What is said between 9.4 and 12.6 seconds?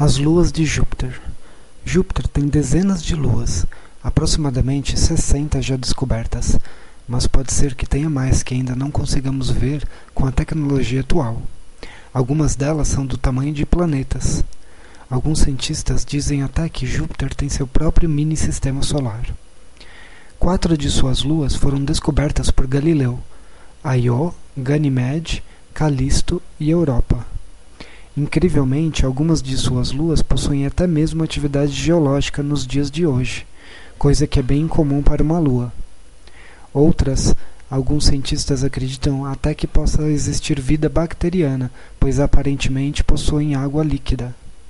ver com a tecnologia atual. Algumas